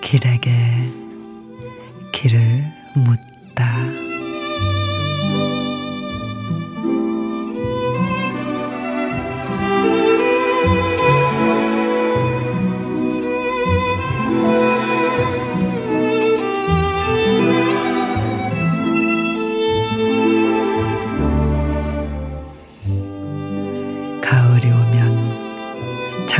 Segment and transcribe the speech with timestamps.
[0.00, 0.50] 길에게
[2.12, 2.64] 길을
[2.94, 3.37] 묻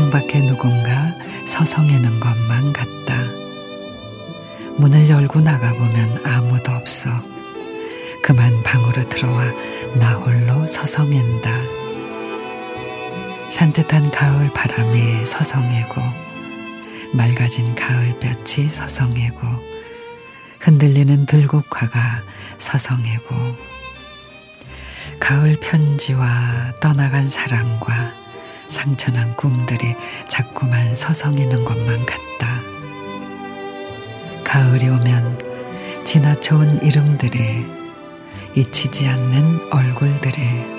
[0.09, 1.15] 창밖에 누군가
[1.47, 3.25] 서성이는 것만 같다.
[4.79, 7.11] 문을 열고 나가보면 아무도 없어.
[8.23, 9.45] 그만 방으로 들어와
[9.97, 11.51] 나 홀로 서성인다.
[13.51, 16.01] 산뜻한 가을 바람이 서성이고
[17.13, 19.41] 맑아진 가을볕이 서성이고
[20.61, 22.23] 흔들리는 들국화가
[22.57, 23.35] 서성이고
[25.21, 28.28] 가을 편지와 떠나간 사랑과
[28.69, 29.95] 상처난 꿈들이
[30.29, 32.61] 자꾸만 서성이는 것만 같다.
[34.45, 37.67] 가을이 오면 지나쳐온 이름들이
[38.55, 40.79] 잊히지 않는 얼굴들이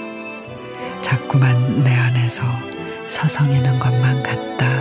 [1.01, 2.43] 자꾸만 내 안에서
[3.07, 4.78] 서성이는 것만 같다.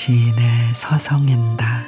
[0.00, 1.84] 시인의 서성인다.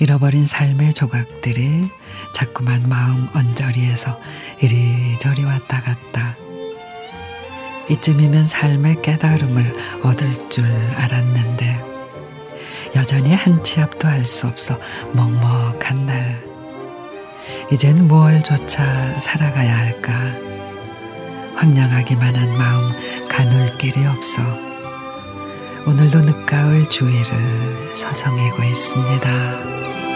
[0.00, 1.88] 잃어버린 삶의 조각들이
[2.34, 4.20] 자꾸만 마음 언저리에서
[4.60, 6.36] 이리저리 왔다 갔다.
[7.88, 11.84] 이쯤이면 삶의 깨달음을 얻을 줄 알았는데
[12.96, 14.78] 여전히 한 치 앞도 할수 없어
[15.14, 16.44] 먹먹한 날.
[17.72, 20.12] 이젠 무얼조차 살아가야 할까.
[21.56, 22.92] 황량하기만 한 마음
[23.26, 24.67] 가눌 길이 없어.
[25.88, 30.07] 오늘도 늦가을 주위를 서성이고 있습니다.